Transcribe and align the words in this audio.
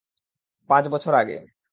পাঁচ 0.69 0.83
বছর 0.87 1.13
আগে। 1.13 1.37